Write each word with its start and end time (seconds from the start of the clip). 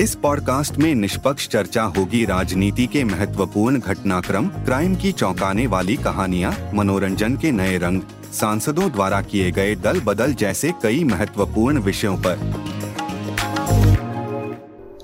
इस 0.00 0.14
पॉडकास्ट 0.14 0.76
में 0.78 0.94
निष्पक्ष 0.94 1.48
चर्चा 1.48 1.82
होगी 1.82 2.24
राजनीति 2.24 2.86
के 2.86 3.04
महत्वपूर्ण 3.04 3.78
घटनाक्रम, 3.78 4.46
क्राइम 4.46 4.94
की 4.96 5.12
चौंकाने 5.12 5.66
वाली 5.66 5.96
कहानियाँ, 5.96 6.70
मनोरंजन 6.74 7.36
के 7.36 7.50
नए 7.50 7.78
रंग, 7.78 8.02
सांसदों 8.32 8.90
द्वारा 8.90 9.20
किए 9.22 9.50
गए 9.50 9.74
दल 9.74 10.00
बदल 10.00 10.34
जैसे 10.34 10.72
कई 10.82 11.04
महत्वपूर्ण 11.04 11.78
विषयों 11.78 12.16
पर। 12.16 12.38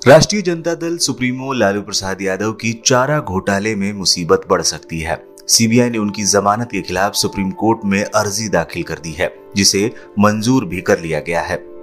राष्ट्रीय 0.07 0.41
जनता 0.41 0.75
दल 0.75 0.97
सुप्रीमो 0.97 1.53
लालू 1.53 1.81
प्रसाद 1.81 2.21
यादव 2.21 2.51
की 2.51 2.73
चारा 2.85 3.19
घोटाले 3.19 3.75
में 3.75 3.93
मुसीबत 3.93 4.41
बढ़ 4.49 4.61
सकती 4.61 4.99
है। 4.99 5.23
सीबीआई 5.47 5.89
ने 5.89 5.97
उनकी 5.97 6.23
जमानत 6.23 6.69
के 6.71 6.81
खिलाफ 6.81 7.13
सुप्रीम 7.13 7.51
कोर्ट 7.51 7.79
में 7.85 8.03
अर्जी 8.03 8.49
दाखिल 8.49 8.83
कर 8.83 8.95
दी 8.95 9.11
है, 9.11 9.33
जिसे 9.55 9.91
मंजूर 10.19 10.65
भी 10.65 10.81
कर 10.81 10.99
लिया 10.99 11.19
गया 11.19 11.41
है। 11.41 11.74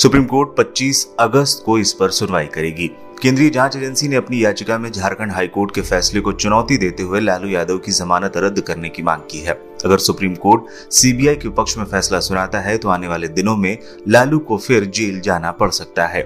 सुप्रीम 0.00 0.24
कोर्ट 0.24 0.48
25 0.58 1.06
अगस्त 1.20 1.62
को 1.66 1.78
इस 1.78 1.92
पर 1.92 2.10
सुनवाई 2.10 2.46
करेगी। 2.46 2.86
केंद्रीय 3.22 3.50
जाँच 3.50 3.74
एजेंसी 3.76 4.08
ने 4.08 4.16
अपनी 4.16 4.42
याचिका 4.44 4.78
में 4.78 4.90
झारखंड 4.92 5.32
हाईकोर्ट 5.32 5.74
के 5.74 5.80
फैसले 5.80 6.20
को 6.20 6.32
चुनौती 6.32 6.76
देते 6.76 7.02
हुए 7.02 7.20
लालू 7.20 7.48
यादव 7.48 7.78
की 7.78 7.92
जमानत 7.92 8.36
रद्द 8.36 8.60
करने 8.60 8.88
की 8.88 9.02
मांग 9.02 9.22
की 9.30 9.38
है। 9.38 9.54
अगर 9.84 9.98
सुप्रीम 9.98 10.34
कोर्ट 10.34 10.92
सीबीआई 10.92 11.36
के 11.36 11.48
पक्ष 11.48 11.76
में 11.78 11.84
फैसला 11.84 12.20
सुनाता 12.20 12.60
है 12.60 12.76
तो 12.78 12.88
आने 12.88 13.08
वाले 13.08 13.28
दिनों 13.28 13.56
में 13.56 13.78
लालू 14.08 14.38
को 14.38 14.58
फिर 14.58 14.84
जेल 14.84 15.20
जाना 15.20 15.50
पड़ 15.50 15.70
सकता 15.70 16.06
है। 16.06 16.22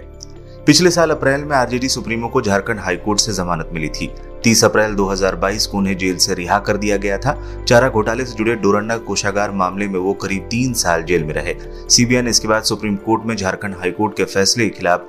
पिछले 0.66 0.90
साल 0.90 1.10
अप्रैल 1.10 1.44
में 1.44 1.56
आरजेडी 1.56 1.88
सुप्रीमो 1.88 2.28
को 2.28 2.42
झारखंड 2.42 2.80
हाईकोर्ट 2.80 3.20
से 3.20 3.32
जमानत 3.32 3.70
मिली 3.72 3.88
थी। 3.88 4.10
30 4.44 4.64
अप्रैल 4.64 4.94
2022 4.94 5.66
को 5.66 5.78
उन्हें 5.78 5.96
जेल 5.98 6.16
से 6.16 6.34
रिहा 6.34 6.58
कर 6.58 6.76
दिया 6.76 6.96
गया 6.96 7.18
था। 7.18 7.64
चारा 7.68 7.88
घोटाले 7.88 8.24
से 8.24 8.36
जुड़े 8.36 8.54
डोरंडा 8.54 8.96
कोषागार 8.96 9.50
मामले 9.50 9.88
में 9.88 9.98
वो 10.00 10.12
करीब 10.12 10.48
तीन 10.50 10.72
साल 10.72 11.02
जेल 11.02 11.24
में 11.24 11.34
रहे। 11.34 11.54
सीबीआई 11.88 12.22
ने 12.22 12.30
इसके 12.30 12.48
बाद 12.48 12.62
सुप्रीम 12.62 12.96
कोर्ट 12.96 13.24
में 13.24 13.36
झारखंड 13.36 13.74
हाईकोर्ट 13.74 14.16
के 14.16 14.24
फैसले 14.24 14.68
के 14.68 14.78
खिलाफ 14.78 15.08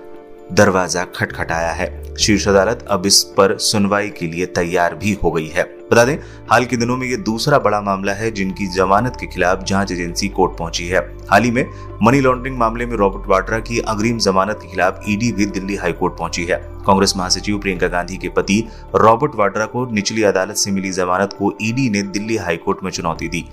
दरवाज़ा 0.53 1.05
खटखटाया 1.15 1.71
है। 1.71 2.15
शीर्ष 2.15 2.47
अदालत 2.47 2.85
अब 2.89 3.05
इस 3.05 3.23
पर 3.37 3.57
सुनवाई 3.57 4.09
के 4.09 4.27
लिए 4.27 4.45
तैयार 4.45 4.95
भी 4.95 5.13
हो 5.23 5.31
गई 5.31 5.47
है। 5.47 5.74
बता 5.91 6.03
दें, 6.05 6.17
हाल 6.49 6.65
के 6.65 6.77
दिनों 6.77 6.95
में 6.97 7.05
ये 7.07 7.17
दूसरा 7.17 7.57
बड़ा 7.59 7.79
मामला 7.81 8.13
है 8.13 8.29
जिनकी 8.31 8.67
जमानत 8.67 9.17
के 9.19 9.27
खिलाफ 9.27 9.63
जाँच 9.63 9.91
एजेंसी 9.91 10.27
कोर्ट 10.27 10.57
पहुँची 10.57 10.87
है। 10.87 10.99
हाल 11.29 11.43
ही 11.43 11.51
में 11.51 11.65
मनी 12.03 12.19
लॉन्ड्रिंग 12.21 12.57
मामले 12.57 12.85
में 12.85 12.95
रॉबर्ट 12.97 13.27
वाड्रा 13.29 13.59
की 13.59 13.79
अग्रिम 13.79 14.17
जमानत 14.17 14.59
के 14.61 14.71
खिलाफ 14.71 15.03
ईडी 15.09 15.31
भी 15.31 15.45
दिल्ली 15.45 15.75
हाईकोर्ट 15.75 16.17
पहुँची 16.17 16.45
है। 16.45 16.57
कांग्रेस 16.85 17.13
महासचिव 17.17 17.57
प्रियंका 17.57 17.87
गांधी 17.87 18.17
के 18.17 18.29
पति 18.29 18.63
रॉबर्ट 18.95 19.35
वाड्रा 19.35 19.65
को 19.65 19.85
निचली 19.91 20.23
अदालत 20.23 20.55
से 20.55 20.71
मिली 20.71 20.91
जमानत 20.91 21.33
को 21.33 21.53
ईडी 21.61 21.89
ने 21.89 22.01
दिल्ली 22.01 22.37
हाईकोर्ट 22.37 22.83
में 22.83 22.91
चुनौती 22.91 23.27
दी। 23.27 23.45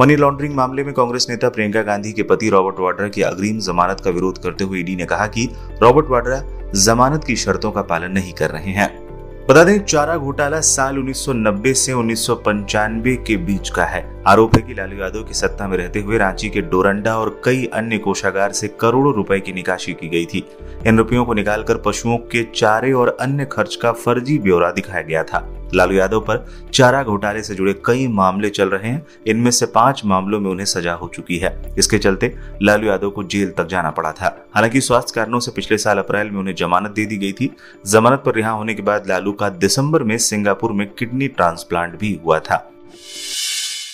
मनी 0.00 0.16
लॉन्ड्रिंग 0.16 0.54
मामले 0.54 0.84
में 0.84 0.92
कांग्रेस 0.94 1.26
नेता 1.30 1.48
प्रियंका 1.48 1.82
गांधी 1.82 2.12
के 2.12 2.22
पति 2.22 2.48
रॉबर्ट 2.50 2.80
वाड्रा 2.80 3.08
की 3.08 3.22
अग्रिम 3.22 3.58
जमानत 3.58 4.00
का 4.00 4.10
विरोध 4.10 4.42
करते 4.42 4.64
हुए 4.64 4.80
ईडी 4.80 4.96
ने 4.96 5.04
कहा 5.04 5.26
कि 5.26 5.48
रॉबर्ट 5.82 6.06
वाड्रा 6.10 6.42
जमानत 6.74 7.24
की 7.24 7.36
शर्तों 7.36 7.70
का 7.72 7.82
पालन 7.82 8.12
नहीं 8.12 8.32
कर 8.32 8.50
रहे 8.50 8.72
हैं। 8.72 9.03
बता 9.48 9.62
दें 9.64 9.78
चारा 9.78 10.16
घोटाला 10.16 10.60
साल 10.60 10.98
1990 10.98 11.74
से 11.74 11.92
उन्नीस 11.92 12.26
सौ 12.26 12.34
पंचानवे 12.34 13.16
के 13.16 13.36
बीच 13.36 13.68
का 13.70 13.84
है। 13.84 14.13
आरोप 14.26 14.54
है 14.56 14.62
कि 14.62 14.74
लालू 14.74 14.96
यादव 14.96 15.22
की 15.22 15.34
सत्ता 15.34 15.68
में 15.68 15.76
रहते 15.76 16.00
हुए 16.00 16.18
रांची 16.18 16.48
के 16.48 16.60
डोरंडा 16.60 17.16
और 17.18 17.42
कई 17.44 17.64
अन्य 17.66 17.98
कोषागार 17.98 18.52
से 18.52 18.68
करोड़ों 18.68 19.14
रुपए 19.14 19.40
की 19.40 19.52
निकासी 19.52 19.92
की 19.92 20.08
गई 20.08 20.24
थी। 20.24 20.44
इन 20.86 20.98
रुपयों 20.98 21.24
को 21.24 21.34
निकालकर 21.34 21.76
पशुओं 21.76 22.16
के 22.16 22.42
चारे 22.44 22.92
और 22.92 23.16
अन्य 23.20 23.44
खर्च 23.44 23.76
का 23.76 23.92
फर्जी 23.92 24.38
ब्यौरा 24.38 24.70
दिखाया 24.70 25.02
गया 25.02 25.24
था। 25.24 25.70
लालू 25.74 25.94
यादव 25.94 26.20
पर 26.20 26.46
चारा 26.74 27.02
घोटाले 27.02 27.42
से 27.42 27.54
जुड़े 27.54 27.72
कई 27.84 28.08
मामले 28.08 28.50
चल 28.50 28.68
रहे 28.68 28.90
हैं। 28.90 29.06
इनमें 29.26 29.50
से 29.50 29.66
पाँच 29.66 30.02
मामलों 30.04 30.40
में 30.40 30.50
उन्हें 30.50 30.66
सजा 30.66 30.92
हो 30.92 31.08
चुकी 31.08 31.38
है। 31.38 31.74
इसके 31.78 31.98
चलते 31.98 32.34
लालू 32.62 32.86
यादव 32.86 33.10
को 33.10 33.24
जेल 33.24 33.50
तक 33.50 33.66
जाना 33.66 33.90
पड़ा 33.90 34.12
था। 34.12 34.46
हालाँकि 34.54 34.80
स्वास्थ्य 34.80 35.12
कारणों 35.16 35.40
से 35.40 35.50
पिछले 35.50 35.78
साल 35.78 35.98
अप्रैल 35.98 36.30
में 36.30 36.38
उन्हें 36.38 36.54
जमानत 36.54 36.90
दे 36.90 37.06
दी 37.06 37.16
गई 37.16 37.32
थी। 37.32 37.56
जमानत 37.86 38.22
पर 38.26 38.34
रिहा 38.34 38.50
होने 38.50 38.74
के 38.74 38.82
बाद 38.82 39.08
लालू 39.08 39.32
का 39.32 39.48
दिसंबर 39.48 40.02
में 40.02 40.18
सिंगापुर 40.18 40.72
में 40.72 40.86
किडनी 40.98 41.28
ट्रांसप्लांट 41.28 41.98
भी 41.98 42.20
हुआ 42.24 42.38
था। 42.38 42.70